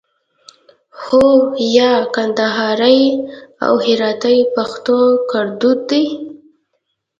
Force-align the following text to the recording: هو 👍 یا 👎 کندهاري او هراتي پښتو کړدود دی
هو 1.03 1.25
👍 1.49 1.49
یا 1.77 1.91
👎 2.01 2.03
کندهاري 2.15 3.01
او 3.65 3.73
هراتي 3.87 4.37
پښتو 4.55 4.99
کړدود 5.31 5.79
دی 5.89 6.03